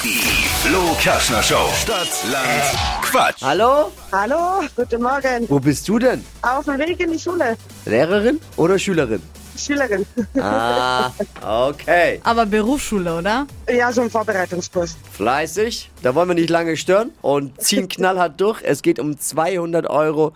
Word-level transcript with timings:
Die 0.00 0.48
Flo 0.62 0.96
Kaschner 1.00 1.42
Show. 1.42 1.68
Stadt, 1.80 2.08
Land, 2.30 3.02
Quatsch. 3.02 3.42
Hallo? 3.42 3.92
Hallo, 4.10 4.62
guten 4.74 5.02
Morgen. 5.02 5.48
Wo 5.48 5.60
bist 5.60 5.86
du 5.86 5.98
denn? 5.98 6.24
Auf 6.40 6.64
dem 6.64 6.78
Weg 6.78 6.98
in 6.98 7.12
die 7.12 7.18
Schule. 7.18 7.56
Lehrerin 7.84 8.40
oder 8.56 8.78
Schülerin? 8.78 9.22
Schülerin. 9.56 10.06
Ah, 10.38 11.10
okay. 11.68 12.20
Aber 12.24 12.46
Berufsschule, 12.46 13.18
oder? 13.18 13.46
Ja, 13.68 13.92
so 13.92 14.02
ein 14.02 14.10
Vorbereitungskurs. 14.10 14.96
Fleißig. 15.12 15.90
Da 16.02 16.14
wollen 16.14 16.28
wir 16.28 16.34
nicht 16.34 16.50
lange 16.50 16.76
stören 16.76 17.12
und 17.22 17.60
ziehen 17.60 17.88
knallhart 17.88 18.40
durch. 18.40 18.62
Es 18.62 18.82
geht 18.82 18.98
um 18.98 19.18
200 19.18 19.88
Euro 19.88 20.32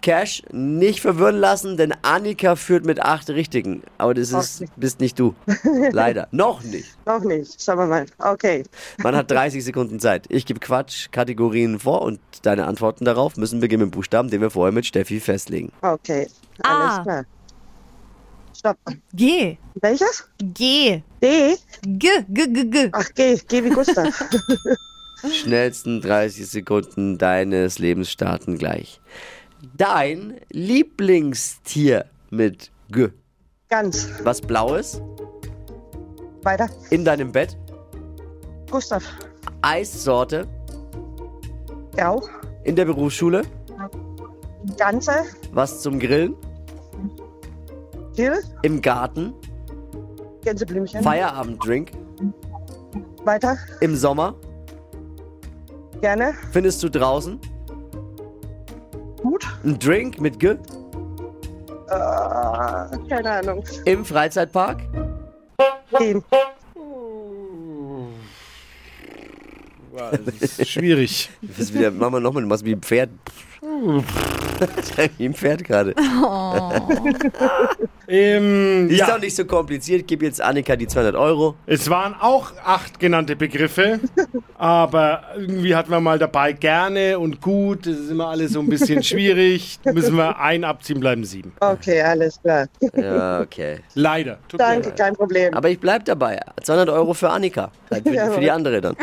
Cash. 0.00 0.42
Nicht 0.50 1.00
verwirren 1.00 1.36
lassen, 1.38 1.76
denn 1.76 1.94
Annika 2.02 2.56
führt 2.56 2.84
mit 2.84 3.00
acht 3.00 3.28
Richtigen. 3.30 3.82
Aber 3.98 4.14
das 4.14 4.32
ist, 4.32 4.64
bist 4.76 5.00
nicht 5.00 5.18
du. 5.18 5.34
Leider. 5.92 6.28
Noch 6.30 6.62
nicht. 6.62 6.96
Noch 7.06 7.22
nicht, 7.22 7.62
schauen 7.62 7.78
wir 7.78 7.86
mal. 7.86 8.06
Okay. 8.18 8.64
Man 8.98 9.14
hat 9.14 9.30
30 9.30 9.62
Sekunden 9.64 10.00
Zeit. 10.00 10.26
Ich 10.28 10.46
gebe 10.46 10.60
Quatsch-Kategorien 10.60 11.80
vor 11.80 12.02
und 12.02 12.20
deine 12.42 12.66
Antworten 12.66 13.04
darauf 13.04 13.36
müssen 13.36 13.60
beginnen 13.60 13.84
mit 13.84 13.92
Buchstaben, 13.92 14.30
den 14.30 14.40
wir 14.40 14.50
vorher 14.50 14.72
mit 14.72 14.86
Steffi 14.86 15.20
festlegen. 15.20 15.70
Okay. 15.82 16.28
Ah. 16.62 16.96
Alles 16.96 17.02
klar. 17.04 17.24
Stopp. 18.60 18.76
G. 19.14 19.56
Welches? 19.80 20.28
G. 20.38 21.02
D? 21.22 21.56
G. 21.82 22.08
G. 22.28 22.46
G. 22.46 22.64
G. 22.70 22.90
Ach, 22.92 23.08
G. 23.14 23.40
G 23.48 23.64
wie 23.64 23.70
Gustav. 23.70 24.12
Schnellsten 25.32 26.02
30 26.02 26.46
Sekunden 26.46 27.16
deines 27.16 27.78
Lebens 27.78 28.10
starten 28.10 28.58
gleich. 28.58 29.00
Dein 29.78 30.42
Lieblingstier 30.50 32.04
mit 32.28 32.70
G. 32.90 33.08
Ganz. 33.70 34.10
Was 34.24 34.42
Blaues 34.42 35.00
Weiter. 36.42 36.68
in 36.90 37.02
deinem 37.06 37.32
Bett. 37.32 37.56
Gustav. 38.70 39.02
Eissorte 39.62 40.46
Grau. 41.96 42.28
in 42.64 42.76
der 42.76 42.84
Berufsschule. 42.84 43.40
Ganze. 44.76 45.12
Was 45.52 45.80
zum 45.80 45.98
Grillen. 45.98 46.36
Dill. 48.16 48.42
Im 48.62 48.80
Garten. 48.80 49.32
Gänseblümchen. 50.44 51.02
Feierabenddrink. 51.02 51.92
Weiter. 53.24 53.56
Im 53.80 53.96
Sommer. 53.96 54.34
Gerne. 56.00 56.34
Findest 56.52 56.82
du 56.82 56.88
draußen. 56.88 57.38
Gut. 59.22 59.46
Ein 59.64 59.78
Drink 59.78 60.20
mit 60.20 60.38
G. 60.38 60.48
Äh, 60.48 60.56
keine 63.08 63.30
Ahnung. 63.30 63.64
Im 63.84 64.04
Freizeitpark. 64.04 64.80
Gehen. 65.98 66.24
das 70.24 70.58
ist 70.58 70.68
schwierig. 70.68 71.30
Das 71.42 71.58
ist 71.58 71.74
wieder, 71.74 71.90
machen 71.90 72.14
wir 72.14 72.20
nochmal, 72.20 72.42
du 72.42 72.48
machst 72.48 72.64
wie 72.64 72.72
ein 72.72 72.80
Pferd. 72.80 73.10
wie 75.18 75.24
ein 75.24 75.34
Pferd 75.34 75.64
gerade. 75.64 75.94
ähm, 78.08 78.88
Ist 78.88 78.98
ja, 78.98 79.06
doch 79.06 79.20
nicht 79.20 79.36
so 79.36 79.44
kompliziert. 79.44 80.06
Gib 80.06 80.22
jetzt 80.22 80.40
Annika 80.40 80.76
die 80.76 80.86
200 80.86 81.14
Euro. 81.14 81.56
es 81.66 81.88
waren 81.90 82.14
auch 82.20 82.52
acht 82.64 82.98
genannte 83.00 83.36
Begriffe, 83.36 84.00
aber 84.58 85.22
irgendwie 85.36 85.74
hatten 85.74 85.90
wir 85.90 86.00
mal 86.00 86.18
dabei 86.18 86.52
gerne 86.52 87.18
und 87.18 87.40
gut. 87.40 87.86
Das 87.86 87.96
ist 87.96 88.10
immer 88.10 88.28
alles 88.28 88.52
so 88.52 88.60
ein 88.60 88.68
bisschen 88.68 89.02
schwierig. 89.02 89.78
Müssen 89.84 90.16
wir 90.16 90.38
ein 90.38 90.64
abziehen, 90.64 91.00
bleiben 91.00 91.24
sieben. 91.24 91.52
Okay, 91.60 92.02
alles 92.02 92.40
klar. 92.40 92.66
Ja, 92.94 93.40
okay. 93.40 93.78
Leider. 93.94 94.38
Tut 94.48 94.60
Danke, 94.60 94.92
kein 94.92 95.14
Problem. 95.14 95.54
Aber 95.54 95.68
ich 95.68 95.80
bleib 95.80 96.04
dabei. 96.04 96.40
200 96.62 96.88
Euro 96.90 97.14
für 97.14 97.30
Annika. 97.30 97.70
Halt 97.90 98.08
Für, 98.08 98.32
für 98.32 98.40
die 98.40 98.50
andere 98.50 98.80
dann. 98.80 98.96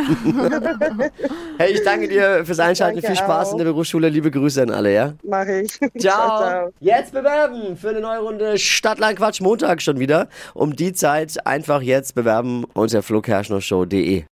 hey, 1.57 1.73
ich 1.73 1.83
danke 1.83 2.07
dir 2.07 2.45
fürs 2.45 2.59
Einschalten. 2.59 2.95
Danke 3.01 3.07
Viel 3.07 3.15
Spaß 3.17 3.49
auch. 3.49 3.51
in 3.53 3.57
der 3.59 3.65
Berufsschule. 3.65 4.09
Liebe 4.09 4.31
Grüße 4.31 4.61
an 4.61 4.71
alle, 4.71 4.93
ja? 4.93 5.13
Mach 5.23 5.46
ich. 5.47 5.79
Ciao. 5.97 6.71
Jetzt 6.79 7.13
bewerben 7.13 7.77
für 7.77 7.89
eine 7.89 8.01
neue 8.01 8.19
Runde 8.19 8.57
Stadtland 8.57 9.17
Quatsch 9.17 9.41
Montag 9.41 9.81
schon 9.81 9.99
wieder. 9.99 10.27
Um 10.53 10.75
die 10.75 10.93
Zeit 10.93 11.45
einfach 11.45 11.81
jetzt 11.81 12.15
bewerben 12.15 12.65
unter 12.73 13.01
flokerschnershow.de. 13.01 14.23